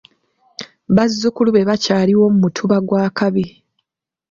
[0.95, 3.45] Bazzukulu be bakyaliwo mu Mutuba gwa Kabi.